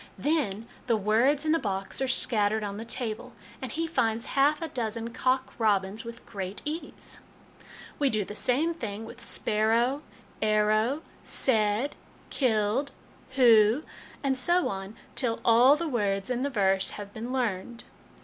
"Then 0.17 0.67
the 0.87 0.97
words 0.97 1.45
in 1.45 1.51
the 1.51 1.59
box 1.59 2.01
are 2.01 2.07
scattered 2.07 2.63
on 2.63 2.77
the 2.77 2.85
table, 2.85 3.33
and 3.61 3.71
he 3.71 3.85
finds 3.85 4.25
half 4.33 4.59
a 4.59 4.67
dozen 4.67 5.11
'cock 5.13 5.53
robins' 5.59 6.03
with 6.03 6.25
great 6.25 6.59
ease." 6.65 7.19
We 7.99 8.09
do 8.09 8.25
the 8.25 8.33
same 8.33 8.73
thing 8.73 9.05
with' 9.05 9.21
sparrow,' 9.39 10.01
c 10.01 10.03
arrow,'' 10.47 11.03
said,'' 11.43 11.95
killed,'' 12.31 12.89
who,' 13.35 13.83
and 14.23 14.35
so 14.35 14.69
on, 14.69 14.95
till 15.13 15.39
all 15.45 15.75
the 15.75 15.87
words 15.87 16.31
in 16.31 16.41
the 16.41 16.49
verse 16.49 16.89
have 16.97 17.13
been 17.13 17.31
learned. 17.31 17.83